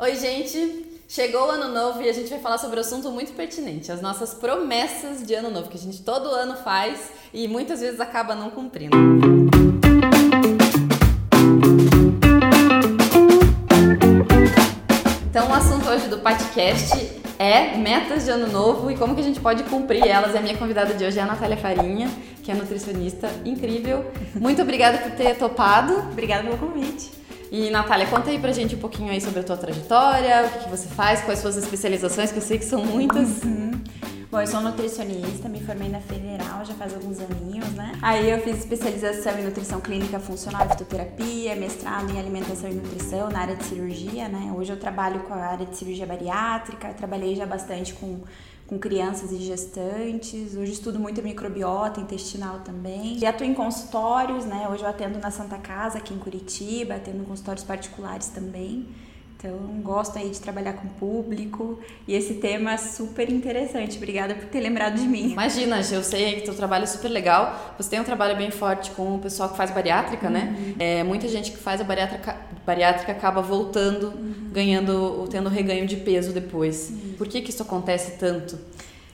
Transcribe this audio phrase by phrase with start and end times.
[0.00, 0.86] Oi, gente!
[1.08, 4.00] Chegou o ano novo e a gente vai falar sobre um assunto muito pertinente, as
[4.00, 8.32] nossas promessas de ano novo, que a gente todo ano faz e muitas vezes acaba
[8.32, 8.96] não cumprindo.
[15.28, 19.24] Então, o assunto hoje do podcast é metas de ano novo e como que a
[19.24, 20.32] gente pode cumprir elas.
[20.32, 22.08] E a minha convidada de hoje é a Natália Farinha,
[22.44, 24.08] que é nutricionista incrível.
[24.36, 25.92] Muito obrigada por ter topado.
[26.12, 27.18] Obrigada pelo convite.
[27.50, 30.64] E Natália, conta aí pra gente um pouquinho aí sobre a tua trajetória, o que,
[30.64, 33.42] que você faz, quais suas especializações, que eu sei que são muitas.
[33.42, 33.67] Uhum.
[34.30, 37.98] Bom, eu sou nutricionista, me formei na Federal já faz alguns aninhos, né?
[38.02, 43.30] Aí eu fiz especialização em nutrição clínica funcional e fitoterapia, mestrado em alimentação e nutrição
[43.30, 44.52] na área de cirurgia, né?
[44.54, 48.20] Hoje eu trabalho com a área de cirurgia bariátrica, trabalhei já bastante com
[48.66, 50.54] com crianças e gestantes.
[50.54, 53.16] Hoje estudo muito microbiota intestinal também.
[53.16, 54.68] E atuo em consultórios, né?
[54.70, 58.86] Hoje eu atendo na Santa Casa, aqui em Curitiba, atendo em consultórios particulares também.
[59.38, 63.96] Então, gosto aí de trabalhar com o público e esse tema é super interessante.
[63.96, 65.30] Obrigada por ter lembrado de mim.
[65.30, 67.74] Imagina, eu sei que teu trabalho é super legal.
[67.78, 70.56] Você tem um trabalho bem forte com o pessoal que faz bariátrica, né?
[70.58, 70.66] uhum.
[70.70, 70.74] né?
[70.80, 74.50] É, muita gente que faz a bariátrica, bariátrica acaba voltando, uhum.
[74.50, 76.90] ganhando, tendo reganho de peso depois.
[76.90, 77.14] Uhum.
[77.16, 78.58] Por que que isso acontece tanto?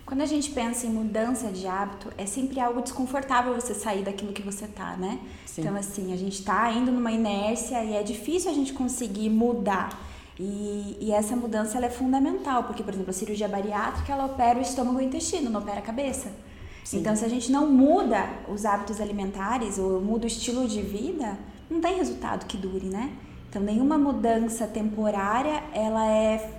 [0.06, 4.32] Quando a gente pensa em mudança de hábito, é sempre algo desconfortável você sair daquilo
[4.32, 5.18] que você tá, né?
[5.44, 5.60] Sim.
[5.60, 10.13] Então, assim, a gente tá indo numa inércia e é difícil a gente conseguir mudar.
[10.38, 14.58] E, e, essa mudança ela é fundamental, porque, por exemplo, a cirurgia bariátrica ela opera
[14.58, 16.32] o estômago e o intestino, não opera a cabeça.
[16.82, 16.98] Sim.
[16.98, 21.38] Então, se a gente não muda os hábitos alimentares ou muda o estilo de vida,
[21.70, 23.12] não tem resultado que dure, né?
[23.48, 26.50] Então, nenhuma mudança temporária ela é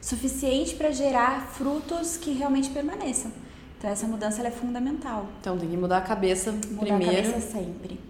[0.00, 3.30] suficiente para gerar frutos que realmente permaneçam.
[3.78, 5.26] Então, essa mudança é fundamental.
[5.40, 7.04] Então, tem que mudar a cabeça mudar primeiro.
[7.04, 8.00] Mudar a cabeça sempre.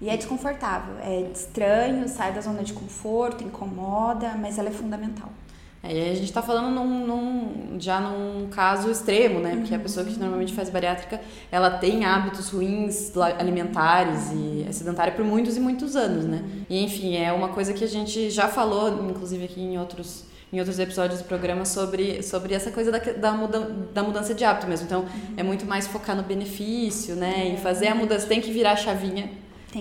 [0.00, 5.30] E é desconfortável, é estranho, sai da zona de conforto, incomoda, mas ela é fundamental.
[5.82, 9.56] É, e a gente está falando num, num, já num caso extremo, né?
[9.56, 15.12] Porque a pessoa que normalmente faz bariátrica, ela tem hábitos ruins alimentares e é sedentária
[15.14, 16.44] por muitos e muitos anos, né?
[16.68, 20.60] E enfim, é uma coisa que a gente já falou, inclusive aqui em outros em
[20.60, 23.60] outros episódios do programa sobre, sobre essa coisa da, da, muda,
[23.92, 24.86] da mudança de hábito mesmo.
[24.86, 25.34] Então, uhum.
[25.36, 27.52] é muito mais focar no benefício, né?
[27.52, 29.28] E fazer a mudança, tem que virar a chavinha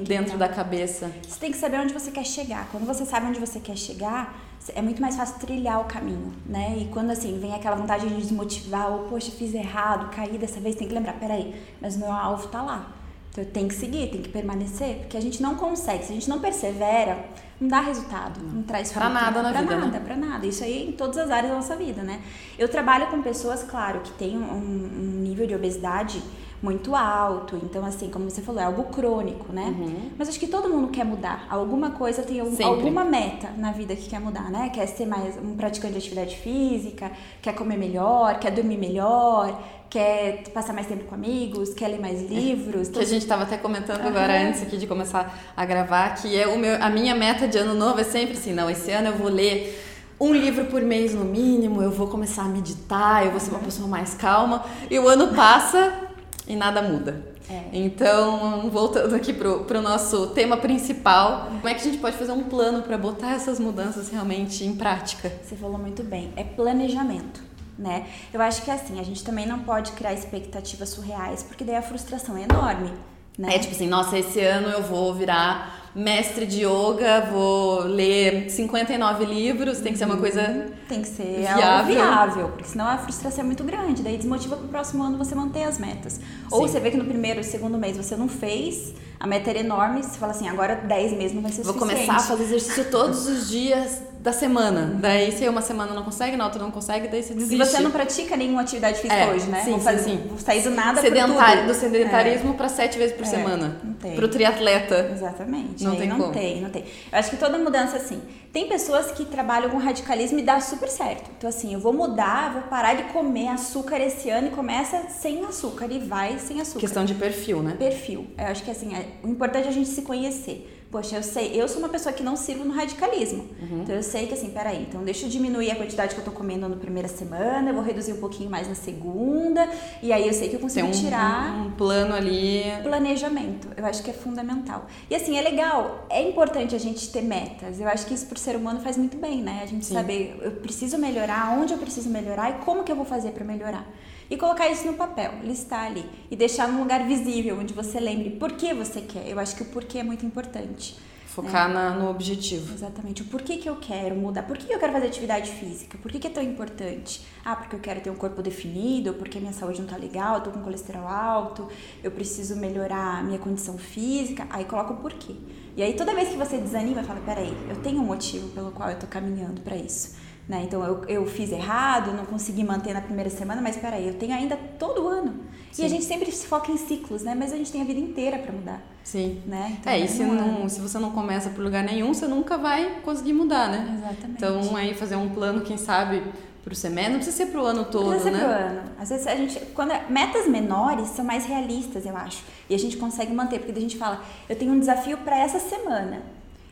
[0.03, 1.11] dentro da cabeça.
[1.27, 2.67] Você tem que saber onde você quer chegar.
[2.71, 4.35] Quando você sabe onde você quer chegar,
[4.73, 6.75] é muito mais fácil trilhar o caminho, né?
[6.77, 10.75] E quando assim vem aquela vontade de desmotivar, ou poxa, fiz errado, caí dessa vez,
[10.75, 12.91] tem que lembrar, peraí, mas o meu alvo tá lá.
[13.31, 16.29] Então tem que seguir, tem que permanecer, porque a gente não consegue, se a gente
[16.29, 17.25] não persevera,
[17.59, 19.05] não dá resultado, não, não traz fruto.
[19.05, 20.01] Pra nada na pra vida, nada, né?
[20.03, 22.21] Pra nada, Isso aí em todas as áreas da nossa vida, né?
[22.57, 26.21] Eu trabalho com pessoas, claro, que têm um, um nível de obesidade
[26.61, 27.57] muito alto.
[27.61, 29.75] Então, assim, como você falou, é algo crônico, né?
[29.77, 30.11] Uhum.
[30.17, 31.45] Mas acho que todo mundo quer mudar.
[31.49, 34.69] Alguma coisa tem algum, alguma meta na vida que quer mudar, né?
[34.73, 37.11] Quer ser mais um praticante de atividade física,
[37.41, 42.21] quer comer melhor, quer dormir melhor, quer passar mais tempo com amigos, quer ler mais
[42.29, 42.89] livros.
[42.89, 44.07] É, que a gente estava até comentando uhum.
[44.07, 47.57] agora antes aqui de começar a gravar, que é o meu, a minha meta de
[47.57, 49.83] ano novo é sempre assim, não, esse ano eu vou ler
[50.19, 53.59] um livro por mês no mínimo, eu vou começar a meditar, eu vou ser uma
[53.59, 54.63] pessoa mais calma.
[54.89, 56.04] E o ano passa
[56.47, 57.35] e nada muda.
[57.49, 57.65] É.
[57.73, 62.31] Então, voltando aqui pro, pro nosso tema principal, como é que a gente pode fazer
[62.31, 65.31] um plano para botar essas mudanças realmente em prática?
[65.43, 67.43] Você falou muito bem, é planejamento.
[67.77, 68.07] Né?
[68.33, 71.81] Eu acho que assim, a gente também não pode criar expectativas surreais, porque daí a
[71.81, 72.91] frustração é enorme.
[73.37, 73.55] Né?
[73.55, 79.23] É tipo assim, nossa, esse ano eu vou virar mestre de yoga, vou ler 59
[79.23, 80.71] livros, tem que ser uma coisa uhum.
[80.89, 81.95] tem que ser viável.
[81.95, 85.33] viável, porque senão a frustração é muito grande, daí desmotiva para o próximo ano você
[85.33, 86.13] manter as metas.
[86.13, 86.21] Sim.
[86.51, 89.59] Ou você vê que no primeiro e segundo mês você não fez, a meta era
[89.59, 92.05] enorme, você fala assim, agora 10 meses não vai ser Vou suficiente.
[92.05, 94.97] começar a fazer exercício todos os dias da semana.
[94.99, 97.53] Daí, se uma semana não consegue, na outra não consegue, daí você desiste.
[97.53, 99.63] E você não pratica nenhuma atividade física é, hoje, né?
[99.63, 100.37] Sim, fazer, sim, sim.
[100.39, 102.57] sair do nada Sedentário, Do sedentarismo é.
[102.57, 103.79] para sete vezes por é, semana.
[103.83, 104.15] Não tem.
[104.15, 105.11] Pro triatleta.
[105.13, 105.83] Exatamente.
[105.83, 106.33] Não tem não como.
[106.33, 106.81] tem, não tem.
[107.11, 108.19] Eu acho que toda mudança, assim,
[108.51, 111.29] tem pessoas que trabalham com radicalismo e dá super certo.
[111.37, 115.45] Então, assim, eu vou mudar, vou parar de comer açúcar esse ano e começa sem
[115.45, 116.79] açúcar e vai sem açúcar.
[116.79, 117.75] Questão de perfil, né?
[117.77, 118.25] Perfil.
[118.35, 121.51] Eu acho que, assim, é, o importante é a gente se conhecer poxa, eu sei,
[121.59, 123.47] eu sou uma pessoa que não sirvo no radicalismo.
[123.61, 123.81] Uhum.
[123.81, 126.31] Então eu sei que assim, peraí, então deixa eu diminuir a quantidade que eu tô
[126.31, 129.69] comendo na primeira semana, eu vou reduzir um pouquinho mais na segunda,
[130.01, 131.53] e aí eu sei que eu consigo Tem um, tirar.
[131.53, 132.63] Um plano ali.
[132.83, 134.87] Planejamento, eu acho que é fundamental.
[135.09, 137.79] E assim, é legal, é importante a gente ter metas.
[137.79, 139.61] Eu acho que isso pro ser humano faz muito bem, né?
[139.63, 139.93] A gente Sim.
[139.93, 143.43] saber, eu preciso melhorar, onde eu preciso melhorar e como que eu vou fazer para
[143.43, 143.85] melhorar
[144.29, 148.31] e colocar isso no papel, listar ali e deixar num lugar visível onde você lembre
[148.31, 149.27] por que você quer.
[149.27, 150.95] Eu acho que o porquê é muito importante.
[151.35, 152.73] Focar na, no objetivo.
[152.73, 153.21] Exatamente.
[153.21, 154.43] O porquê que eu quero mudar?
[154.43, 155.97] Por que eu quero fazer atividade física?
[155.97, 157.25] Por que, que é tão importante?
[157.43, 160.41] Ah, porque eu quero ter um corpo definido, porque minha saúde não tá legal, eu
[160.43, 161.67] tô com colesterol alto,
[162.01, 164.47] eu preciso melhorar minha condição física.
[164.49, 165.35] Aí coloca o porquê.
[165.75, 168.89] E aí toda vez que você desanima, fala, peraí, eu tenho um motivo pelo qual
[168.89, 170.15] eu tô caminhando para isso.
[170.47, 170.61] Né?
[170.63, 174.33] Então eu, eu fiz errado, não consegui manter na primeira semana, mas peraí, eu tenho
[174.33, 175.33] ainda todo ano.
[175.71, 175.81] Sim.
[175.81, 177.35] E a gente sempre se foca em ciclos, né?
[177.35, 178.81] Mas a gente tem a vida inteira para mudar.
[179.03, 179.41] Sim.
[179.45, 179.77] Né?
[179.79, 183.01] Então, é, e se, não, se você não começa por lugar nenhum, você nunca vai
[183.01, 183.97] conseguir mudar, né?
[183.97, 184.37] Exatamente.
[184.37, 186.23] Então aí fazer um plano, quem sabe,
[186.63, 188.39] pro semestre, não precisa ser pro ano todo, não precisa né?
[188.39, 188.81] ser pro ano.
[188.99, 192.43] Às vezes a gente, quando é, metas menores são mais realistas, eu acho.
[192.69, 195.59] E a gente consegue manter, porque a gente fala, eu tenho um desafio para essa
[195.59, 196.21] semana.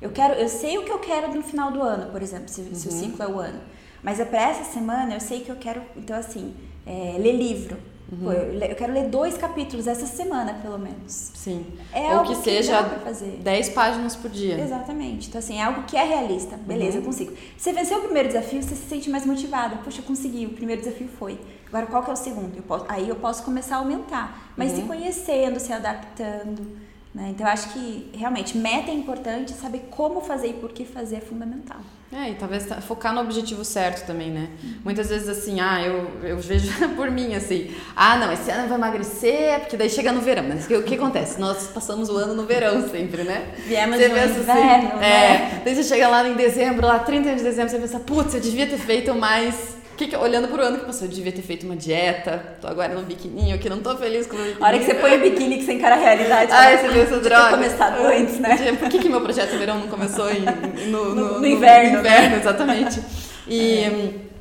[0.03, 2.59] Eu quero, eu sei o que eu quero no final do ano, por exemplo, se,
[2.59, 2.75] uhum.
[2.75, 2.99] se o uhum.
[2.99, 3.59] ciclo é o ano.
[4.03, 6.53] Mas é para essa semana, eu sei que eu quero, então assim,
[6.85, 7.77] é, ler livro.
[8.11, 8.25] Uhum.
[8.25, 11.31] Pô, eu, quero ler dois capítulos essa semana, pelo menos.
[11.33, 11.65] Sim.
[11.93, 13.39] É Ou que seja fazer.
[13.41, 14.59] 10 páginas por dia.
[14.59, 15.29] Exatamente.
[15.29, 16.57] Então, assim, é algo que é realista.
[16.57, 17.03] Beleza, uhum.
[17.03, 17.33] eu consigo.
[17.57, 19.77] Você venceu o primeiro desafio, você se sente mais motivada.
[19.77, 21.39] Poxa, eu consegui, o primeiro desafio foi.
[21.67, 22.57] Agora, qual que é o segundo?
[22.57, 24.51] Eu posso, aí eu posso começar a aumentar.
[24.57, 24.81] Mas uhum.
[24.81, 26.83] se conhecendo, se adaptando.
[27.13, 27.29] Né?
[27.29, 31.17] Então, eu acho que realmente meta é importante, saber como fazer e por que fazer
[31.17, 31.79] é fundamental.
[32.11, 34.49] É, e talvez focar no objetivo certo também, né?
[34.63, 34.73] Uhum.
[34.85, 38.67] Muitas vezes assim, ah, eu, eu vejo por mim assim, ah, não, esse ano eu
[38.67, 40.43] vou emagrecer, porque daí chega no verão.
[40.47, 41.39] Mas o que acontece?
[41.39, 43.53] Nós passamos o ano no verão sempre, né?
[43.65, 45.05] Viemos você no pensa inverno, assim, né?
[45.07, 48.41] É, daí você chega lá em dezembro, lá 30 de dezembro, você pensa, putz, eu
[48.41, 51.65] devia ter feito mais que que, olhando pro ano que passou, eu devia ter feito
[51.65, 54.63] uma dieta, tô agora no biquininho, que não tô feliz com o biquininho.
[54.63, 56.51] A hora que você põe o biquíni que você encara a realidade.
[56.51, 57.49] Ai, você viu essa droga.
[57.51, 58.73] começado antes, né?
[58.79, 60.41] Por que, que meu projeto de verão não começou em,
[60.89, 61.93] no, no, no, no, inverno?
[61.93, 62.39] No inverno, né?
[62.39, 63.01] exatamente.
[63.47, 63.79] E...
[63.79, 64.33] É.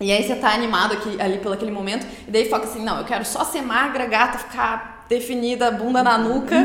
[0.00, 2.98] E aí você tá animado aqui, ali pelo aquele momento, e daí foca assim, não,
[3.00, 6.56] eu quero só ser magra, gata, ficar definida, bunda na nuca,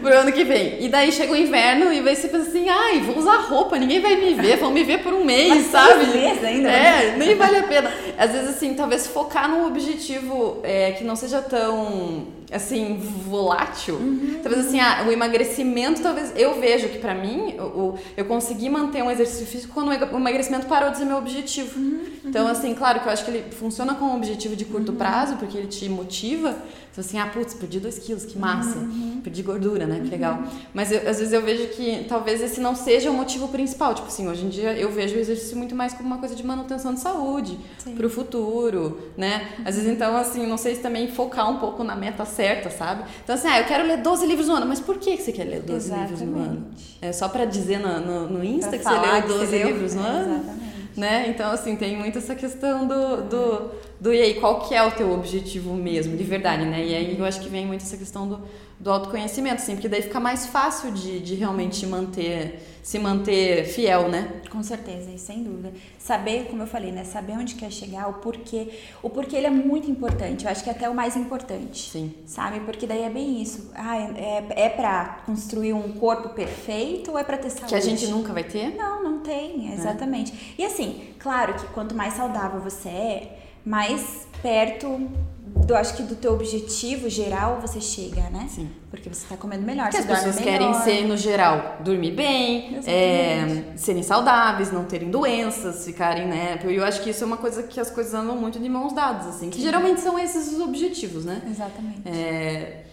[0.00, 0.82] pro ano que vem.
[0.82, 4.16] E daí chega o inverno e você pensa assim, ai, vou usar roupa, ninguém vai
[4.16, 6.06] me ver, vão me ver por um mês, Mas sabe?
[6.06, 6.68] Mês ainda.
[6.68, 7.92] É, nem vale a pena.
[8.16, 13.96] Às vezes, assim, talvez focar num objetivo é, que não seja tão, assim, volátil.
[13.96, 14.40] Uhum.
[14.42, 19.02] Talvez, assim, ah, o emagrecimento, talvez, eu vejo que para mim, eu, eu consegui manter
[19.02, 21.78] um exercício físico quando o emagrecimento parou de ser meu objetivo.
[21.78, 22.00] Uhum.
[22.30, 24.98] Então, assim, claro que eu acho que ele funciona como um objetivo de curto uhum.
[24.98, 26.56] prazo, porque ele te motiva,
[26.92, 28.78] então, assim, ah, putz, perdi dois quilos, que massa.
[28.78, 29.20] Uhum.
[29.22, 29.96] Perdi gordura, né?
[29.96, 30.10] Que uhum.
[30.10, 30.42] legal.
[30.74, 33.94] Mas eu, às vezes eu vejo que talvez esse não seja o motivo principal.
[33.94, 36.44] Tipo assim, hoje em dia eu vejo o exercício muito mais como uma coisa de
[36.44, 37.94] manutenção de saúde, Sim.
[37.94, 39.50] pro futuro, né?
[39.64, 43.04] Às vezes, então, assim, não sei se também focar um pouco na meta certa, sabe?
[43.22, 44.66] Então, assim, ah, eu quero ler 12 livros no ano.
[44.66, 46.10] Mas por que você quer ler 12 Exatamente.
[46.10, 46.66] livros no ano?
[47.00, 49.94] É só pra dizer no, no, no Insta pra que você leu 12 você livros
[49.94, 50.34] no ano?
[50.34, 50.69] Exatamente.
[51.00, 51.28] Né?
[51.28, 53.70] Então, assim, tem muito essa questão do, do
[54.00, 56.84] do e aí, qual que é o teu objetivo mesmo, de verdade, né?
[56.86, 58.40] E aí eu acho que vem muito essa questão do,
[58.80, 64.08] do autoconhecimento, assim, porque daí fica mais fácil de, de realmente manter, se manter fiel,
[64.08, 64.40] né?
[64.50, 65.74] Com certeza, e sem dúvida.
[65.98, 67.04] Saber, como eu falei, né?
[67.04, 68.70] Saber onde quer chegar, o porquê.
[69.02, 71.90] O porquê ele é muito importante, eu acho que é até o mais importante.
[71.90, 72.14] Sim.
[72.24, 72.60] Sabe?
[72.60, 73.70] Porque daí é bem isso.
[73.74, 77.68] Ah, é, é pra construir um corpo perfeito ou é pra ter saúde?
[77.68, 78.74] Que a gente nunca vai ter?
[78.74, 80.32] Não, não tem, exatamente.
[80.32, 80.62] É.
[80.62, 85.06] E assim, claro que quanto mais saudável você é, mais perto
[85.54, 88.46] do acho que do teu objetivo geral você chega, né?
[88.48, 88.70] Sim.
[88.90, 92.80] Porque você está comendo melhor, Porque você as pessoas querem ser no geral dormir bem,
[92.86, 96.58] é, serem saudáveis, não terem doenças, ficarem, né?
[96.64, 99.26] Eu acho que isso é uma coisa que as coisas andam muito de mãos dadas,
[99.26, 99.62] assim, que Sim.
[99.62, 101.42] geralmente são esses os objetivos, né?
[101.48, 102.02] Exatamente.
[102.04, 102.84] É,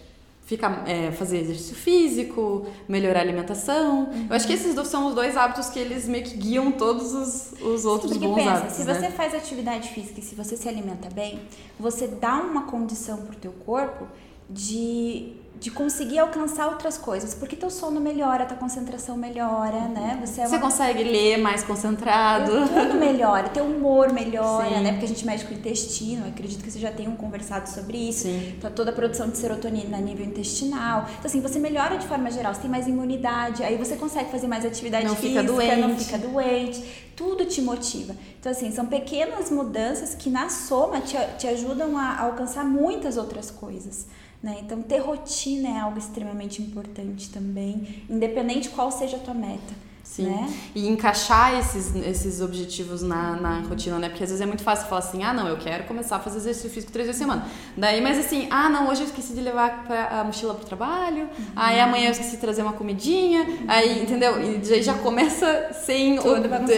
[0.48, 4.04] ficar, é, fazer exercício físico, melhorar a alimentação.
[4.04, 4.26] Uhum.
[4.30, 7.52] Eu acho que esses são os dois hábitos que eles meio que guiam todos os,
[7.60, 8.76] os outros Sim, bons pensa, hábitos.
[8.76, 8.94] Se né?
[8.94, 11.38] você faz atividade física e se você se alimenta bem,
[11.78, 14.06] você dá uma condição pro teu corpo
[14.48, 20.18] de de conseguir alcançar outras coisas, porque teu sono melhora, tua concentração melhora, né?
[20.24, 20.50] Você, é uma...
[20.50, 22.52] você consegue ler mais concentrado.
[22.68, 24.82] Tudo melhora, teu humor melhora, Sim.
[24.82, 24.92] né?
[24.92, 28.22] Porque a gente mexe com o intestino, acredito que vocês já tenham conversado sobre isso.
[28.22, 28.54] Sim.
[28.56, 31.06] Então, toda a produção de serotonina a nível intestinal.
[31.10, 34.46] Então, assim, você melhora de forma geral, você tem mais imunidade, aí você consegue fazer
[34.46, 35.80] mais atividade não física, fica doente.
[35.80, 38.14] não fica doente, tudo te motiva.
[38.38, 43.50] Então, assim, são pequenas mudanças que na soma te, te ajudam a alcançar muitas outras
[43.50, 44.06] coisas.
[44.40, 44.58] Né?
[44.60, 49.88] Então, ter rotina é algo extremamente importante também, independente qual seja a tua meta.
[50.08, 50.24] Sim.
[50.24, 50.52] Né?
[50.74, 54.08] E encaixar esses, esses objetivos na, na rotina, né?
[54.08, 56.38] Porque às vezes é muito fácil falar assim, ah, não, eu quero começar a fazer
[56.38, 57.46] exercício físico três vezes por semana.
[57.76, 61.44] Daí, mas assim, ah, não, hoje eu esqueci de levar a mochila pro trabalho, uhum.
[61.54, 64.40] aí amanhã eu esqueci de trazer uma comidinha, aí, entendeu?
[64.40, 66.72] E aí já começa sem Tudo o, de,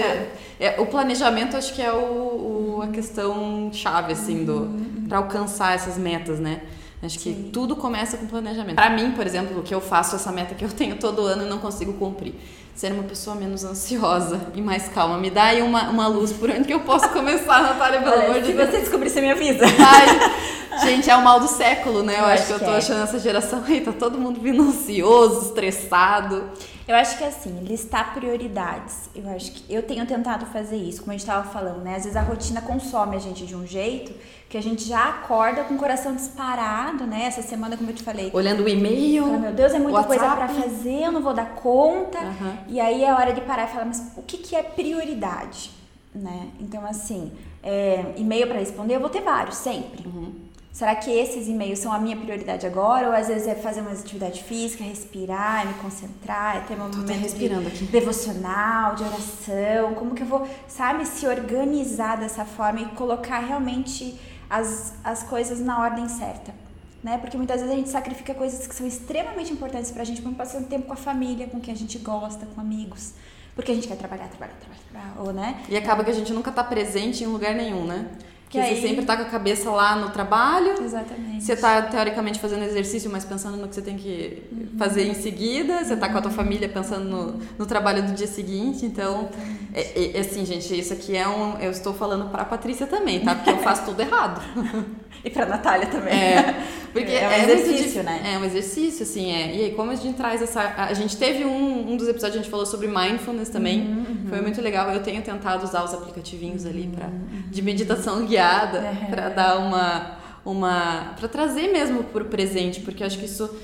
[0.59, 5.05] é, o planejamento, acho que é o, o a questão chave, assim, do, uhum.
[5.09, 6.63] para alcançar essas metas, né?
[7.03, 7.51] Acho que Sim.
[7.51, 8.77] tudo começa com planejamento.
[8.77, 11.47] Para mim, por exemplo, o que eu faço, essa meta que eu tenho todo ano
[11.47, 12.35] e não consigo cumprir.
[12.75, 15.17] Ser uma pessoa menos ansiosa e mais calma.
[15.19, 18.43] Me dá aí uma, uma luz por onde que eu posso começar, Natália, pelo amor
[18.43, 18.67] de Deus.
[18.67, 19.65] Se você descobrir, você me avisa.
[19.65, 22.17] Ai, gente, é o mal do século, né?
[22.17, 22.77] Eu, eu acho, que eu tô é.
[22.77, 26.45] achando essa geração aí, tá todo mundo vindo ansioso, estressado.
[26.91, 29.09] Eu acho que assim, listar prioridades.
[29.15, 31.95] Eu acho que eu tenho tentado fazer isso, como a gente estava falando, né?
[31.95, 34.13] Às vezes a rotina consome a gente de um jeito
[34.49, 37.27] que a gente já acorda com o coração disparado, né?
[37.27, 38.29] Essa semana, como eu te falei.
[38.33, 39.25] Olhando o e-mail.
[39.39, 40.19] meu Deus, é muita WhatsApp.
[40.19, 42.19] coisa para fazer, eu não vou dar conta.
[42.19, 42.57] Uhum.
[42.67, 45.71] E aí é hora de parar e falar, mas o que, que é prioridade?
[46.13, 46.49] Né?
[46.59, 47.31] Então, assim,
[47.63, 50.05] é, e-mail para responder, eu vou ter vários, sempre.
[50.05, 50.33] Uhum.
[50.73, 53.09] Será que esses e-mails são a minha prioridade agora?
[53.09, 57.11] Ou às vezes é fazer uma atividade física, respirar, me concentrar, é ter um momento
[57.11, 57.85] respirando de aqui.
[57.87, 59.95] devocional, de oração?
[59.95, 65.59] Como que eu vou, sabe, se organizar dessa forma e colocar realmente as, as coisas
[65.59, 66.55] na ordem certa?
[67.03, 67.19] Né?
[67.19, 70.69] Porque muitas vezes a gente sacrifica coisas que são extremamente importantes pra gente, como passando
[70.69, 73.15] tempo com a família, com quem a gente gosta, com amigos.
[73.57, 75.63] Porque a gente quer trabalhar, trabalhar, trabalhar, trabalhar ou, né?
[75.69, 78.07] E acaba que a gente nunca tá presente em lugar nenhum, né?
[78.51, 78.75] Que aí...
[78.75, 80.75] você sempre tá com a cabeça lá no trabalho.
[80.83, 81.45] Exatamente.
[81.45, 84.77] Você tá teoricamente fazendo exercício, mas pensando no que você tem que uhum.
[84.77, 85.85] fazer em seguida.
[85.85, 88.85] Você tá com a tua família pensando no, no trabalho do dia seguinte.
[88.85, 89.29] Então,
[89.73, 91.59] é, é, assim, gente, isso aqui é um.
[91.61, 93.37] Eu estou falando pra Patrícia também, tá?
[93.37, 94.43] Porque eu faço tudo errado.
[95.25, 96.13] e pra Natália também.
[96.13, 96.67] É.
[96.93, 98.33] Porque é um é exercício, né?
[98.35, 99.55] É um exercício, assim, é.
[99.55, 100.75] E aí, como a gente traz essa.
[100.77, 103.81] A gente teve um, um dos episódios, a gente falou sobre mindfulness também.
[103.81, 104.20] Uhum, uhum.
[104.31, 104.91] Foi muito legal.
[104.91, 107.43] Eu tenho tentado usar os aplicativinhos ali pra, uhum.
[107.51, 109.07] de meditação guiada é.
[109.11, 110.17] para dar uma.
[110.45, 113.55] uma para trazer mesmo pro presente, porque eu acho que isso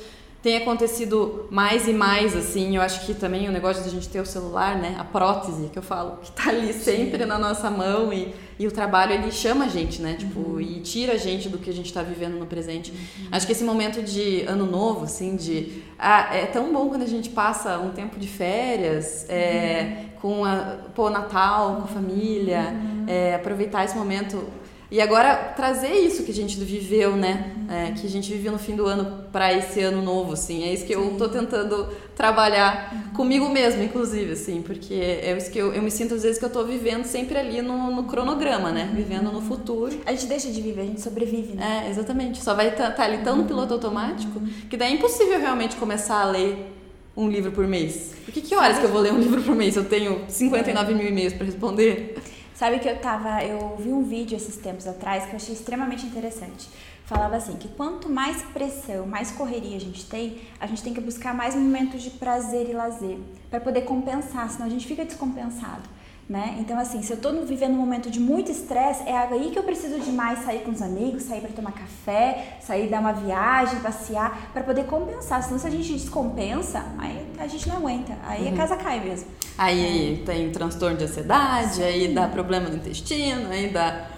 [0.42, 2.76] tem acontecido mais e mais, assim.
[2.76, 4.94] Eu acho que também o negócio de a gente ter o celular, né?
[4.98, 7.26] A prótese, que eu falo, que tá ali sempre Sim.
[7.26, 10.14] na nossa mão e, e o trabalho, ele chama a gente, né?
[10.18, 10.60] Tipo, uhum.
[10.60, 12.90] e tira a gente do que a gente tá vivendo no presente.
[12.90, 13.28] Uhum.
[13.30, 15.82] Acho que esse momento de ano novo, assim, de...
[15.98, 20.20] Ah, é tão bom quando a gente passa um tempo de férias, é, uhum.
[20.20, 23.04] com a, pô, Natal, com a família, uhum.
[23.06, 24.42] é, aproveitar esse momento
[24.88, 27.52] e agora trazer isso que a gente viveu, né?
[27.68, 30.62] É, que a gente viveu no fim do ano para esse ano novo, assim.
[30.62, 33.12] É isso que eu tô tentando trabalhar uhum.
[33.14, 36.44] comigo mesmo, inclusive, assim, porque é isso que eu, eu me sinto às vezes que
[36.44, 38.88] eu tô vivendo sempre ali no, no cronograma, né?
[38.94, 39.98] Vivendo no futuro.
[40.06, 41.84] A gente deixa de viver, a gente sobrevive, né?
[41.86, 42.40] É, exatamente.
[42.40, 43.48] Só vai estar tá, tá ali tão no uhum.
[43.48, 44.40] piloto automático
[44.70, 46.74] que daí é impossível realmente começar a ler
[47.16, 48.14] um livro por mês.
[48.24, 49.74] Porque que horas que eu vou ler um livro por mês?
[49.74, 52.16] Eu tenho 59 mil e-mails para responder.
[52.56, 56.06] Sabe que eu tava, eu vi um vídeo esses tempos atrás que eu achei extremamente
[56.06, 56.70] interessante.
[57.04, 61.00] Falava assim que quanto mais pressão, mais correria a gente tem, a gente tem que
[61.00, 63.18] buscar mais momentos de prazer e lazer
[63.50, 65.86] para poder compensar, senão a gente fica descompensado
[66.28, 66.56] né?
[66.58, 69.62] Então, assim, se eu tô vivendo um momento de muito estresse, é aí que eu
[69.62, 73.78] preciso de mais sair com os amigos, sair para tomar café, sair dar uma viagem,
[73.78, 75.42] passear, para poder compensar.
[75.44, 78.16] Senão, se a gente descompensa, aí a gente não aguenta.
[78.24, 78.54] Aí uhum.
[78.54, 79.28] a casa cai mesmo.
[79.56, 80.24] Aí é.
[80.24, 81.82] tem transtorno de ansiedade, Sim.
[81.82, 84.08] aí dá problema no intestino, aí dá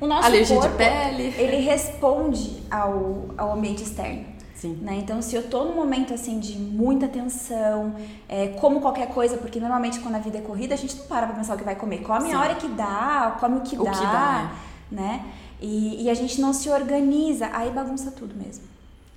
[0.00, 1.34] o nosso alergia corpo, de pele.
[1.36, 4.24] Ele responde ao, ao ambiente externo.
[4.54, 4.78] Sim.
[4.80, 4.96] Né?
[4.96, 7.94] Então, se eu tô num momento assim de muita tensão,
[8.26, 11.26] é, como qualquer coisa, porque normalmente quando a vida é corrida, a gente não para
[11.26, 11.98] pra pensar o que vai comer.
[11.98, 12.34] Come Sim.
[12.34, 14.52] a hora que dá, come o que o dá, que dá.
[14.90, 15.24] né?
[15.60, 18.64] E, e a gente não se organiza, aí bagunça tudo mesmo.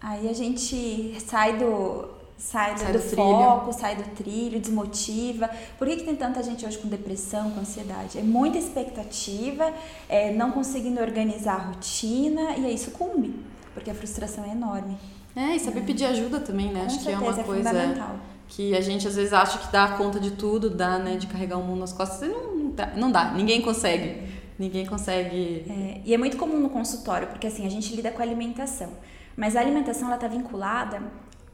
[0.01, 5.50] Aí a gente sai do sai, sai do, do, foco, sai do trilho, desmotiva.
[5.77, 8.17] Por que, que, tem tanta gente hoje com depressão, com ansiedade?
[8.17, 9.72] É muita expectativa,
[10.08, 13.36] é, não conseguindo organizar a rotina e aí sucumbe,
[13.74, 14.98] porque a frustração é enorme.
[15.36, 16.79] É, e saber pedir ajuda também, né?
[16.79, 19.89] Com Acho que é uma é coisa que a gente às vezes acha que dá
[19.89, 22.88] conta de tudo, dá, né, de carregar o mundo nas costas, e não, não, dá,
[22.96, 24.27] não dá, ninguém consegue.
[24.58, 25.65] Ninguém consegue.
[25.69, 28.89] É, e é muito comum no consultório, porque assim, a gente lida com a alimentação.
[29.38, 31.01] Mas a alimentação ela está vinculada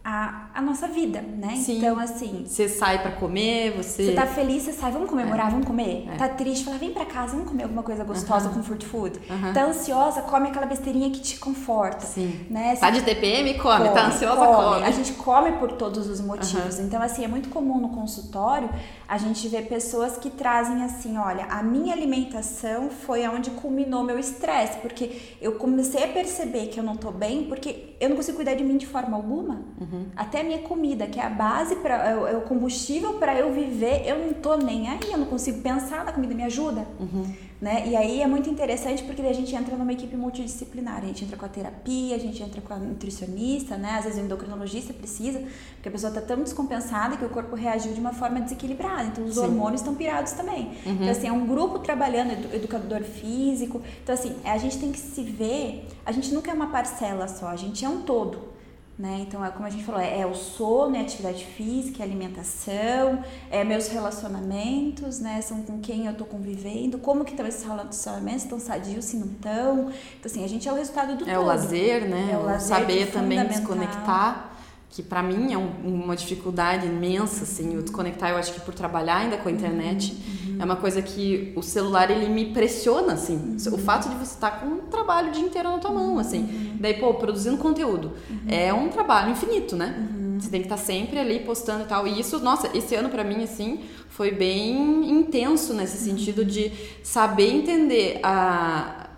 [0.08, 1.56] a, a nossa vida, né?
[1.56, 1.80] Sim.
[1.80, 2.46] Então, assim.
[2.46, 4.06] Você sai para comer, você.
[4.06, 5.50] Você tá feliz, você sai, vamos comemorar, é.
[5.50, 6.08] vamos comer.
[6.14, 6.16] É.
[6.16, 8.56] Tá triste, fala, vem pra casa, vamos comer alguma coisa gostosa, uh -huh.
[8.56, 9.18] comfort food.
[9.18, 9.54] Uh -huh.
[9.54, 12.06] Tá ansiosa, come aquela besteirinha que te conforta.
[12.06, 12.46] Sim.
[12.52, 12.76] Né?
[12.76, 13.78] Tá de TPM, come.
[13.78, 13.90] come.
[13.96, 14.56] Tá ansiosa, come.
[14.56, 14.84] come.
[14.84, 16.76] A gente come por todos os motivos.
[16.76, 16.86] Uh -huh.
[16.86, 18.70] Então, assim, é muito comum no consultório
[19.08, 24.20] a gente ver pessoas que trazem assim, olha, a minha alimentação foi onde culminou meu
[24.20, 28.36] estresse, porque eu comecei a perceber que eu não tô bem, porque eu não consigo
[28.36, 29.62] cuidar de mim de forma alguma.
[29.80, 29.95] Uhum.
[30.16, 33.54] Até a minha comida, que é a base, pra, é, o, é combustível para eu
[33.54, 36.86] viver, eu não tô nem aí, eu não consigo pensar na comida, me ajuda.
[37.00, 37.26] Uhum.
[37.62, 37.88] Né?
[37.88, 40.98] E aí é muito interessante porque a gente entra numa equipe multidisciplinar.
[40.98, 43.96] A gente entra com a terapia, a gente entra com a nutricionista, né?
[43.98, 45.42] Às vezes o endocrinologista precisa,
[45.76, 49.06] porque a pessoa está tão descompensada que o corpo reagiu de uma forma desequilibrada.
[49.06, 49.42] Então os Sim.
[49.42, 50.74] hormônios estão pirados também.
[50.86, 50.94] Uhum.
[50.94, 53.82] Então, assim, é um grupo trabalhando, educador físico.
[54.04, 57.48] Então, assim, a gente tem que se ver, a gente nunca é uma parcela só,
[57.48, 58.55] a gente é um todo.
[58.98, 59.26] Né?
[59.28, 63.22] Então, é como a gente falou, é, é o sono, é atividade física, é alimentação,
[63.52, 65.42] é meus relacionamentos, né?
[65.42, 69.28] São com quem eu estou convivendo, como que estão esses relacionamentos, estão sadios, se não
[69.28, 69.80] estão.
[69.90, 71.44] Então, assim, a gente é o resultado do é todo.
[71.44, 72.30] O lazer, né?
[72.32, 74.55] É o lazer, Saber é também desconectar
[74.90, 78.74] que para mim é um, uma dificuldade imensa, assim, o desconectar, eu acho que por
[78.74, 80.16] trabalhar ainda com a internet,
[80.48, 80.58] uhum.
[80.60, 83.74] é uma coisa que o celular, ele me pressiona, assim, uhum.
[83.74, 86.18] o fato de você estar tá com um trabalho o dia inteiro na tua mão,
[86.18, 86.78] assim, uhum.
[86.80, 88.40] daí, pô, produzindo conteúdo, uhum.
[88.48, 89.96] é um trabalho infinito, né?
[89.98, 90.40] Uhum.
[90.40, 93.10] Você tem que estar tá sempre ali postando e tal, e isso, nossa, esse ano
[93.10, 96.72] para mim, assim, foi bem intenso nesse sentido de
[97.04, 99.10] saber entender a,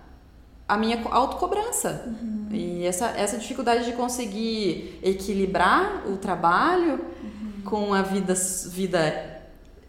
[0.66, 7.62] a minha autocobrança, uhum e essa, essa dificuldade de conseguir equilibrar o trabalho uhum.
[7.64, 8.34] com a vida,
[8.68, 9.37] vida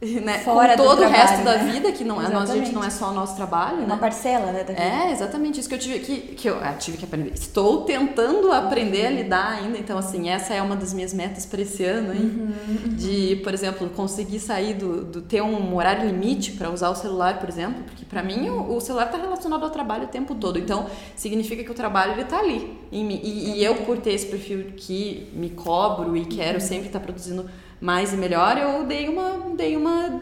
[0.23, 1.71] né, Fora com todo trabalho, o resto da né?
[1.73, 3.97] vida, que não é, a gente não é só o nosso trabalho, Uma né?
[3.97, 4.81] parcela, né, da vida.
[4.81, 7.33] É, exatamente isso que eu tive que, que eu ah, tive que aprender.
[7.33, 11.61] Estou tentando aprender a lidar ainda, então assim, essa é uma das minhas metas para
[11.61, 12.21] esse ano, hein?
[12.21, 12.95] Uhum, uhum.
[12.95, 17.37] De, por exemplo, conseguir sair do, do ter um horário limite para usar o celular,
[17.37, 20.57] por exemplo, porque para mim o, o celular está relacionado ao trabalho o tempo todo,
[20.57, 23.19] então significa que o trabalho ele tá ali em mim.
[23.21, 26.65] E, e eu por ter esse perfil que me cobro e quero uhum.
[26.65, 27.49] sempre estar tá produzindo
[27.81, 30.21] mais e melhor, eu dei uma, dei uma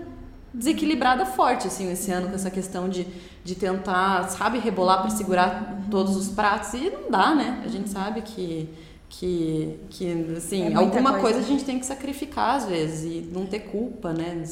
[0.53, 3.07] desequilibrada forte, assim, nesse ano, com essa questão de,
[3.43, 6.73] de tentar, sabe, rebolar para segurar todos os pratos.
[6.73, 7.61] E não dá, né?
[7.63, 8.69] A gente sabe que,
[9.09, 11.21] que, que assim, é alguma coisa.
[11.21, 11.39] coisa.
[11.39, 14.43] a gente tem que sacrificar às vezes e não ter culpa, né?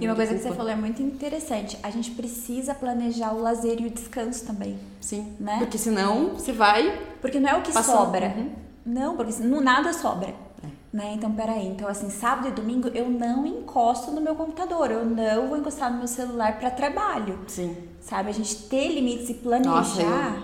[0.00, 0.42] e uma coisa culpa.
[0.42, 1.78] que você falou é muito interessante.
[1.82, 4.78] A gente precisa planejar o lazer e o descanso também.
[5.00, 5.34] Sim.
[5.38, 5.58] Né?
[5.58, 7.00] Porque senão você vai.
[7.20, 7.96] Porque não é o que passando.
[7.96, 8.34] sobra.
[8.36, 8.50] Uhum.
[8.84, 10.34] Não, porque não, nada sobra.
[10.92, 11.12] Né?
[11.14, 11.68] Então, peraí.
[11.68, 15.90] Então, assim, sábado e domingo eu não encosto no meu computador, eu não vou encostar
[15.90, 17.38] no meu celular para trabalho.
[17.46, 17.76] Sim.
[18.00, 18.30] Sabe?
[18.30, 19.70] A gente ter limites e planejar.
[19.70, 20.42] Nossa, eu...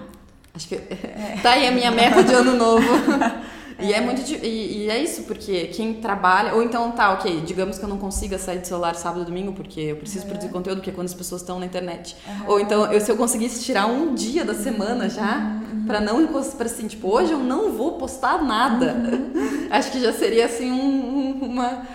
[0.55, 0.75] Acho que.
[0.77, 1.39] É.
[1.43, 2.87] Tá aí a minha meta de ano novo.
[3.79, 3.97] E é.
[3.97, 4.23] é muito.
[4.31, 6.55] E, e, é isso, porque quem trabalha.
[6.55, 9.53] Ou então, tá, ok, digamos que eu não consiga sair do celular sábado e domingo,
[9.53, 10.31] porque eu preciso uhum.
[10.31, 12.17] produzir conteúdo, porque é quando as pessoas estão na internet.
[12.27, 12.43] Uhum.
[12.49, 15.85] Ou então, eu, se eu conseguisse tirar um dia da semana já, uhum.
[15.87, 18.95] para não encostar, pra assim, tipo, hoje eu não vou postar nada.
[18.95, 19.69] Uhum.
[19.71, 21.87] Acho que já seria assim um, uma,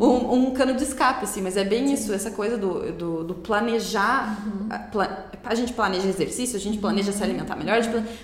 [0.00, 1.40] um, um, cano de escape, assim.
[1.40, 1.94] Mas é bem Sim.
[1.94, 4.38] isso, essa coisa do, do, do planejar.
[4.46, 4.68] Uhum.
[4.70, 7.80] A, a, gente planeja exercício, a gente planeja se alimentar melhor,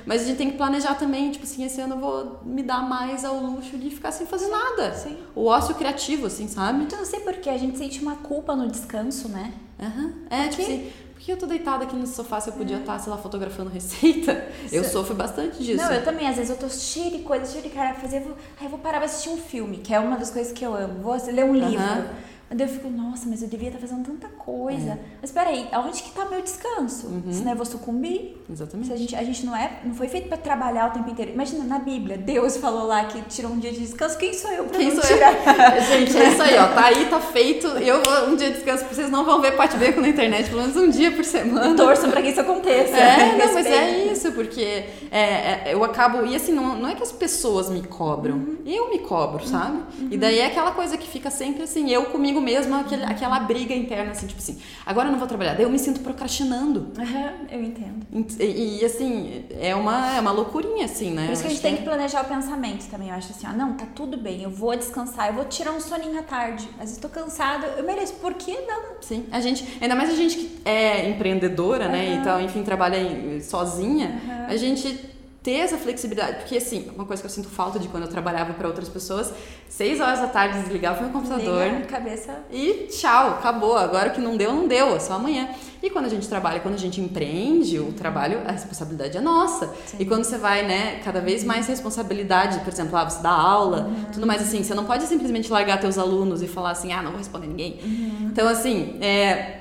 [0.07, 2.89] mas a gente tem que planejar também, tipo assim, esse ano eu vou me dar
[2.89, 4.95] mais ao luxo de ficar sem fazer nada.
[4.95, 5.17] Sim.
[5.35, 6.85] O ócio criativo, assim, sabe?
[6.85, 9.53] Então, não sei porque a gente sente uma culpa no descanso, né?
[9.79, 10.13] Uhum.
[10.31, 12.99] É, tipo assim, porque eu tô deitada aqui no sofá se eu podia estar, é.
[12.99, 14.47] sei lá, fotografando receita?
[14.71, 15.83] Eu sofro bastante disso.
[15.83, 16.29] Não, eu também.
[16.29, 18.21] Às vezes eu tô cheia de coisa, cheia de cara pra fazer.
[18.21, 20.65] Vou, aí eu vou parar pra assistir um filme, que é uma das coisas que
[20.65, 21.01] eu amo.
[21.01, 22.05] Vou ler um livro.
[22.51, 24.93] Daí eu fico, nossa, mas eu devia estar fazendo tanta coisa.
[24.93, 24.99] É.
[25.21, 27.09] Mas peraí, aonde que tá meu descanso?
[27.09, 27.33] Uhum.
[27.33, 28.37] Senão eu vou sucumbir.
[28.51, 28.87] Exatamente.
[28.87, 31.33] Se a gente, a gente não é, não foi feito para trabalhar o tempo inteiro.
[31.33, 34.17] Imagina, na Bíblia, Deus falou lá que tirou um dia de descanso.
[34.19, 35.33] Quem sou eu pra Quem não sou tirar?
[35.33, 35.83] Eu?
[35.99, 36.69] gente, é isso aí, ó.
[36.69, 37.67] Tá aí, tá feito.
[37.67, 38.85] Eu vou um dia de descanso.
[38.85, 41.75] Vocês não vão ver Pate Beco na internet, pelo menos um dia por semana.
[41.75, 42.97] Torçam pra que isso aconteça.
[42.97, 46.25] É, não, mas é isso, porque é, é, eu acabo.
[46.25, 48.37] E assim, não, não é que as pessoas me cobram.
[48.37, 48.59] Uhum.
[48.65, 49.79] Eu me cobro, sabe?
[49.99, 50.09] Uhum.
[50.11, 53.75] E daí é aquela coisa que fica sempre assim, eu comigo mesma, aquele, aquela briga
[53.75, 55.55] interna, assim, tipo assim, agora eu não vou trabalhar.
[55.55, 56.93] Daí eu me sinto procrastinando.
[56.99, 58.07] Uhum, eu entendo.
[58.41, 61.27] E, e, assim, é uma, é uma loucurinha, assim, né?
[61.27, 63.09] Por isso que a gente tem que planejar o pensamento também.
[63.09, 65.81] Eu acho assim, ó, não, tá tudo bem, eu vou descansar, eu vou tirar um
[65.81, 66.69] soninho à tarde.
[66.75, 68.15] Às vezes tô cansada, eu mereço.
[68.15, 68.83] Por que não?
[69.01, 71.93] Sim, a gente, ainda mais a gente que é empreendedora, uhum.
[71.93, 72.15] né?
[72.15, 72.99] Então, enfim, trabalha
[73.41, 74.47] sozinha, uhum.
[74.47, 75.14] a gente
[75.45, 76.39] ter essa flexibilidade.
[76.39, 79.31] Porque, assim, uma coisa que eu sinto falta de quando eu trabalhava para outras pessoas,
[79.69, 81.67] seis horas da tarde desligava o meu computador.
[81.67, 82.39] Liga, cabeça.
[82.51, 83.77] E tchau, acabou.
[83.77, 85.51] Agora o que não deu, não deu, é só amanhã.
[85.83, 89.67] E quando a gente trabalha, quando a gente empreende, o trabalho, a responsabilidade é nossa.
[89.85, 89.99] Sim.
[90.01, 93.83] E quando você vai, né, cada vez mais responsabilidade, por exemplo, ah, você dá aula,
[93.83, 94.05] uhum.
[94.11, 97.11] tudo mais assim, você não pode simplesmente largar teus alunos e falar assim, ah, não
[97.11, 97.81] vou responder ninguém.
[97.85, 98.29] Uhum.
[98.33, 99.61] Então, assim, é,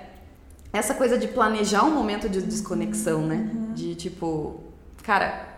[0.72, 3.52] essa coisa de planejar um momento de desconexão, né?
[3.54, 3.74] Uhum.
[3.74, 4.62] De tipo,
[5.04, 5.52] cara,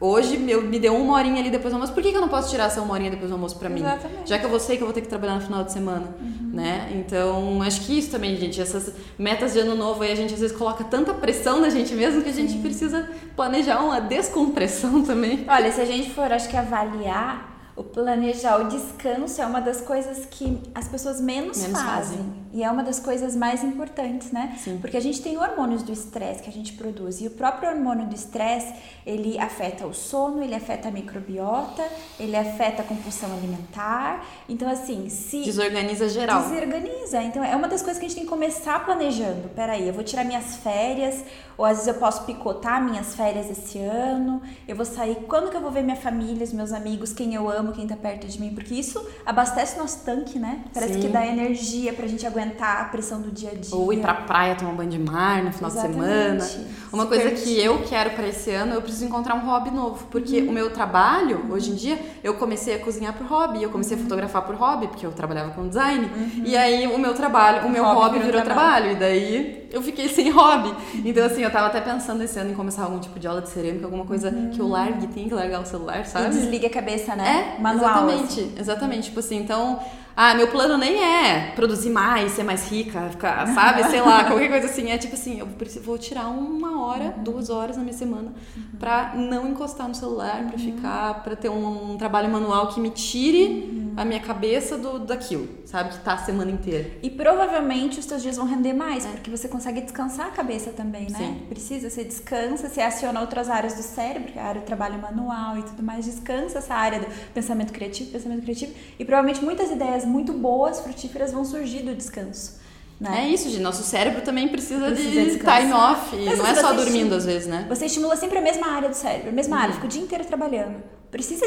[0.00, 1.92] Hoje eu, me deu uma horinha ali depois do almoço.
[1.92, 3.80] Por que, que eu não posso tirar essa uma horinha depois do almoço pra mim?
[3.80, 4.28] Exatamente.
[4.28, 6.14] Já que eu vou sei que eu vou ter que trabalhar no final de semana,
[6.20, 6.50] uhum.
[6.52, 6.90] né?
[6.94, 10.40] Então, acho que isso também, gente, essas metas de ano novo aí a gente às
[10.40, 12.62] vezes coloca tanta pressão na gente mesmo que a gente Sim.
[12.62, 15.44] precisa planejar uma descompressão também.
[15.48, 19.80] Olha, se a gente for, acho que avaliar o planejar o descanso é uma das
[19.80, 22.18] coisas que as pessoas menos, menos fazem.
[22.18, 22.44] fazem.
[22.52, 24.56] E é uma das coisas mais importantes, né?
[24.62, 24.78] Sim.
[24.80, 27.20] Porque a gente tem hormônios do estresse que a gente produz.
[27.20, 28.72] E o próprio hormônio do estresse,
[29.04, 31.84] ele afeta o sono, ele afeta a microbiota,
[32.18, 34.24] ele afeta a compulsão alimentar.
[34.48, 35.42] Então, assim, se.
[35.42, 36.42] Desorganiza geral.
[36.42, 37.22] Desorganiza.
[37.22, 39.48] Então, é uma das coisas que a gente tem que começar planejando.
[39.48, 41.24] Peraí, eu vou tirar minhas férias,
[41.58, 45.16] ou às vezes eu posso picotar minhas férias esse ano, eu vou sair.
[45.26, 47.96] Quando que eu vou ver minha família, os meus amigos, quem eu amo, quem tá
[47.96, 48.54] perto de mim?
[48.54, 50.64] Porque isso abastece nosso tanque, né?
[50.72, 51.00] Parece Sim.
[51.00, 53.74] que dá energia pra gente aguentar a pressão do dia a dia.
[53.74, 56.36] Ou ir pra praia tomar um banho de mar no final Exatamente.
[56.36, 56.68] de semana.
[56.92, 60.06] Uma Super coisa que eu quero para esse ano, eu preciso encontrar um hobby novo.
[60.10, 60.50] Porque uhum.
[60.50, 63.98] o meu trabalho, hoje em dia, eu comecei a cozinhar por hobby, eu comecei a
[63.98, 64.04] uhum.
[64.04, 66.06] fotografar por hobby, porque eu trabalhava com design.
[66.06, 66.42] Uhum.
[66.44, 68.44] E aí o meu trabalho, o meu hobby, hobby virou trabalho.
[68.44, 68.92] trabalho.
[68.92, 70.74] E daí eu fiquei sem hobby.
[71.04, 73.50] Então, assim, eu tava até pensando esse ano em começar algum tipo de aula de
[73.50, 74.50] cerâmica, alguma coisa uhum.
[74.50, 76.26] que eu largue, tem que largar o celular, sabe?
[76.26, 77.56] E desliga a cabeça, né?
[77.58, 77.90] É, Manual.
[77.90, 78.54] Exatamente, assim.
[78.56, 79.02] exatamente.
[79.04, 79.80] Tipo assim, então
[80.16, 84.48] ah, meu plano nem é produzir mais, ser mais rica, ficar, sabe, sei lá, qualquer
[84.48, 84.90] coisa assim.
[84.90, 85.48] É tipo assim, eu
[85.82, 88.78] vou tirar uma hora, duas horas na minha semana uhum.
[88.78, 92.90] pra não encostar no celular, pra ficar, pra ter um, um trabalho manual que me
[92.90, 93.83] tire uhum.
[93.96, 96.90] A minha cabeça do daquilo, sabe, que tá a semana inteira.
[97.02, 99.08] E provavelmente os teus dias vão render mais, é.
[99.10, 101.18] porque você consegue descansar a cabeça também, né?
[101.18, 101.46] Sim.
[101.48, 105.62] Precisa, você descansa, você aciona outras áreas do cérebro, a área do trabalho manual e
[105.62, 110.32] tudo mais, descansa essa área do pensamento criativo, pensamento criativo, e provavelmente muitas ideias muito
[110.32, 112.62] boas, frutíferas vão surgir do descanso.
[113.00, 113.24] Né?
[113.24, 116.14] É isso, de nosso cérebro também precisa, precisa de time off.
[116.14, 117.66] E não é só dormindo às vezes, né?
[117.68, 119.62] Você estimula sempre a mesma área do cérebro, a mesma uhum.
[119.62, 120.82] área, fica o dia inteiro trabalhando.
[121.10, 121.44] Precisa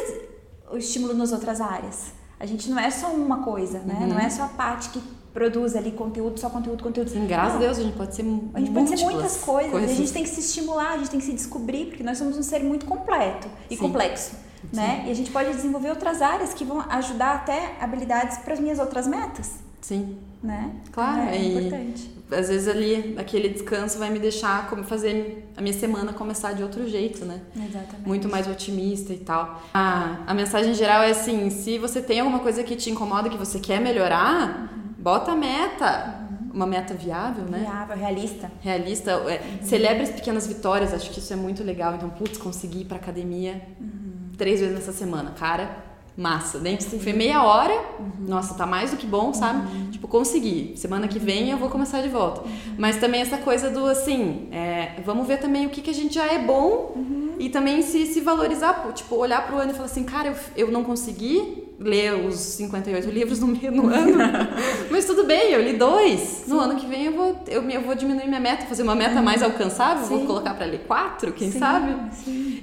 [0.72, 2.12] o estímulo nas outras áreas.
[2.40, 3.98] A gente não é só uma coisa, né?
[4.02, 4.08] Uhum.
[4.08, 5.02] Não é só a parte que
[5.34, 7.10] produz ali conteúdo, só conteúdo, conteúdo.
[7.10, 7.58] Sim, graças não.
[7.58, 8.24] a Deus, a gente pode ser
[8.54, 9.72] A gente pode ser muitas coisas.
[9.72, 9.92] coisas.
[9.92, 12.38] a gente tem que se estimular, a gente tem que se descobrir, porque nós somos
[12.38, 13.82] um ser muito completo e Sim.
[13.82, 15.04] complexo né?
[15.08, 18.80] E a gente pode desenvolver outras áreas que vão ajudar até habilidades para as minhas
[18.80, 19.56] outras metas.
[19.82, 20.18] Sim.
[20.44, 20.72] Né?
[20.92, 22.12] Claro, é, é importante.
[22.30, 26.62] Às vezes ali, aquele descanso vai me deixar como fazer a minha semana começar de
[26.62, 27.42] outro jeito, né?
[27.56, 28.08] Exatamente.
[28.08, 29.62] Muito mais otimista e tal.
[29.74, 33.38] A, a mensagem geral é assim: se você tem alguma coisa que te incomoda, que
[33.38, 34.94] você quer melhorar, uhum.
[34.98, 36.16] bota a meta.
[36.22, 37.60] Uhum uma meta viável, né?
[37.60, 38.52] Viável, realista.
[38.62, 39.12] Realista.
[39.12, 39.68] É, uhum.
[39.68, 41.94] Celebre as pequenas vitórias, acho que isso é muito legal.
[41.94, 43.62] Então, putz, consegui ir pra academia.
[43.80, 45.32] Uhum três vezes nessa semana.
[45.32, 45.84] Cara,
[46.18, 46.58] massa.
[46.60, 48.28] Nem foi meia hora, uhum.
[48.28, 49.72] nossa, tá mais do que bom, sabe?
[49.72, 49.92] Uhum.
[49.92, 50.74] Tipo, consegui.
[50.76, 52.42] Semana que vem eu vou começar de volta.
[52.42, 52.76] Uhum.
[52.78, 56.16] Mas também essa coisa do assim, é, vamos ver também o que, que a gente
[56.16, 57.36] já é bom uhum.
[57.38, 60.72] e também se, se valorizar, tipo, olhar pro ano e falar assim, cara, eu, eu
[60.72, 64.18] não consegui, ler os 58 livros no, meio, no ano.
[64.90, 66.20] Mas tudo bem, eu li dois.
[66.20, 66.50] Sim.
[66.52, 69.22] No ano que vem eu vou, eu, eu vou diminuir minha meta, fazer uma meta
[69.22, 70.18] mais alcançável, Sim.
[70.18, 71.60] vou colocar para ler quatro, quem Sim.
[71.60, 71.96] sabe?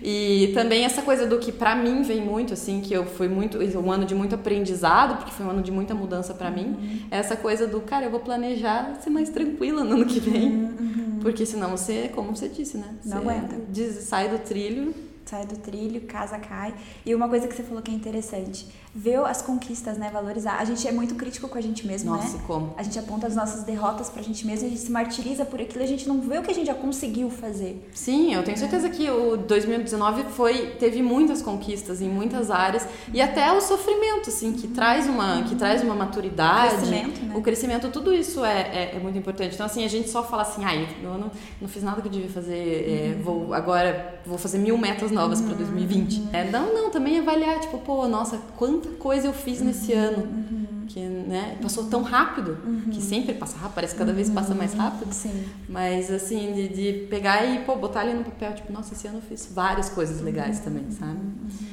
[0.02, 3.58] E também essa coisa do que para mim vem muito, assim, que eu fui muito,
[3.58, 6.98] um ano de muito aprendizado, porque foi um ano de muita mudança para mim, uhum.
[7.10, 10.48] é essa coisa do, cara, eu vou planejar ser mais tranquila no ano que vem.
[10.48, 10.74] Uhum.
[10.78, 11.18] uhum.
[11.22, 12.88] Porque senão você, como você disse, né?
[13.04, 14.02] Não você aguenta.
[14.02, 14.92] sai do trilho
[15.24, 16.74] sai do trilho, casa cai.
[17.04, 20.58] E uma coisa que você falou que é interessante, ver as conquistas, né, valorizar.
[20.58, 22.32] A gente é muito crítico com a gente mesmo, Nossa, né?
[22.32, 22.74] Nossa, como?
[22.76, 25.82] A gente aponta as nossas derrotas pra gente mesmo, a gente se martiriza por aquilo,
[25.82, 27.90] a gente não vê o que a gente já conseguiu fazer.
[27.92, 33.20] Sim, eu tenho certeza que o 2019 foi teve muitas conquistas em muitas áreas e
[33.20, 37.34] até o sofrimento, assim, que traz uma que traz uma maturidade, o crescimento, né?
[37.36, 39.54] o crescimento, tudo isso é, é, é, muito importante.
[39.54, 42.12] Então assim, a gente só fala assim, ai, eu não, não fiz nada que eu
[42.12, 45.46] devia fazer, é, vou agora vou fazer mil metas novas uhum.
[45.46, 46.28] para 2020.
[46.32, 49.66] É, não, não, também avaliar, tipo, pô, nossa, quanta coisa eu fiz uhum.
[49.66, 50.24] nesse ano.
[50.24, 50.64] Uhum.
[50.86, 52.90] Que, né, passou tão rápido, uhum.
[52.90, 55.12] que sempre passa rápido, parece que cada vez passa mais rápido.
[55.12, 55.44] Sim.
[55.68, 59.18] Mas, assim, de, de, pegar e, pô, botar ali no papel, tipo, nossa, esse ano
[59.18, 61.18] eu fiz várias coisas legais também, sabe?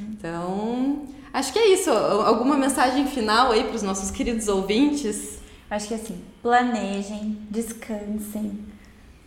[0.10, 1.90] Então, acho que é isso.
[1.90, 5.40] Alguma mensagem final aí para os nossos queridos ouvintes?
[5.70, 8.60] Acho que assim, planejem, descansem,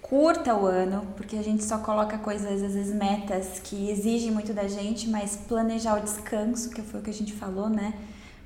[0.08, 4.52] curta o ano, porque a gente só coloca coisas, às vezes metas que exigem muito
[4.52, 7.94] da gente, mas planejar o descanso, que foi o que a gente falou, né?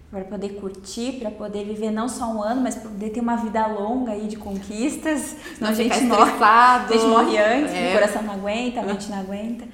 [0.08, 3.36] Para poder curtir, para poder viver não só um ano, mas para poder ter uma
[3.36, 5.34] vida longa aí de conquistas.
[5.60, 7.90] Não a gente morre, a gente morre antes, é.
[7.90, 9.64] o coração não aguenta, a mente não aguenta.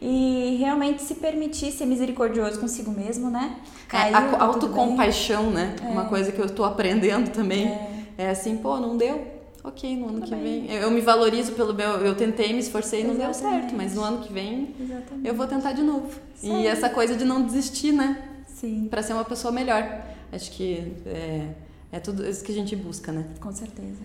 [0.00, 3.56] E realmente se permitir ser misericordioso consigo mesmo, né?
[3.88, 5.74] Caiu, é, a tá autocompaixão, né?
[5.82, 5.86] É.
[5.86, 7.66] Uma coisa que eu estou aprendendo também.
[7.66, 8.04] É.
[8.18, 9.31] é assim, pô, não deu,
[9.64, 10.66] ok, no ano Tudo que bem.
[10.66, 10.76] vem.
[10.76, 11.90] Eu, me valorizo pelo meu.
[11.98, 15.28] Eu tentei, me esforcei e não deu certo, mas no ano que vem Exatamente.
[15.28, 16.08] eu vou tentar de novo.
[16.42, 18.28] E essa coisa de não desistir, né?
[18.46, 18.88] Sim.
[18.90, 20.04] Para ser uma pessoa melhor.
[20.32, 21.48] Acho que é,
[21.92, 23.26] é tudo isso que a gente busca, né?
[23.40, 24.00] Com certeza.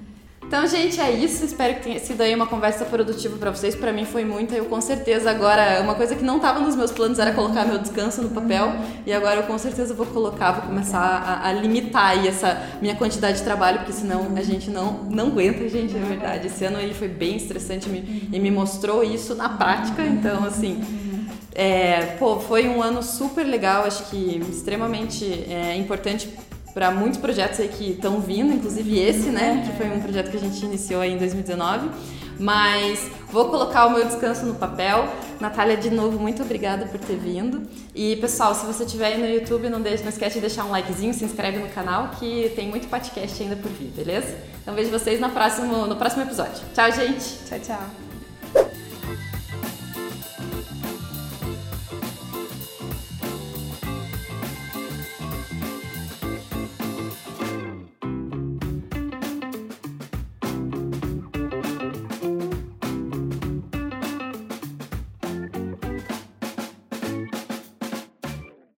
[0.47, 1.43] Então, gente, é isso.
[1.43, 3.75] Espero que tenha sido aí uma conversa produtiva para vocês.
[3.75, 4.55] Para mim foi muita.
[4.55, 7.77] Eu com certeza agora, uma coisa que não estava nos meus planos era colocar meu
[7.77, 8.73] descanso no papel.
[9.05, 12.95] E agora eu com certeza vou colocar, vou começar a, a limitar aí essa minha
[12.95, 16.47] quantidade de trabalho, porque senão a gente não, não aguenta, gente, é verdade.
[16.47, 20.01] Esse ano aí foi bem estressante e me mostrou isso na prática.
[20.01, 20.81] Então, assim.
[21.53, 26.29] É, pô, foi um ano super legal, acho que extremamente é, importante
[26.77, 30.37] para muitos projetos aí que estão vindo, inclusive esse, né, que foi um projeto que
[30.37, 31.89] a gente iniciou aí em 2019.
[32.39, 35.11] Mas vou colocar o meu descanso no papel.
[35.39, 37.67] Natália, de novo, muito obrigada por ter vindo.
[37.95, 40.69] E pessoal, se você estiver aí no YouTube, não, deixe, não esquece de deixar um
[40.69, 44.37] likezinho, se inscreve no canal, que tem muito podcast ainda por vir, beleza?
[44.61, 46.61] Então vejo vocês no próximo, no próximo episódio.
[46.75, 47.39] Tchau, gente!
[47.49, 48.06] Tchau, tchau!